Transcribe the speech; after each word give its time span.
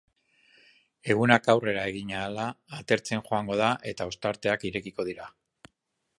Egunak 1.15 1.49
aurrera 1.53 1.83
egin 1.93 2.13
ahala 2.21 2.47
atertzen 2.79 3.23
joango 3.29 3.59
da 3.63 3.69
eta 3.93 4.09
ostarteak 4.15 4.67
irekiko 4.73 5.07
dira. 5.13 5.31